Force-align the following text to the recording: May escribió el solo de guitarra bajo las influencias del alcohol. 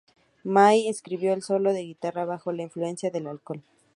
May 0.43 0.87
escribió 0.89 1.31
el 1.31 1.43
solo 1.43 1.73
de 1.73 1.81
guitarra 1.83 2.25
bajo 2.25 2.51
las 2.51 2.61
influencias 2.63 3.13
del 3.13 3.27
alcohol. 3.27 3.61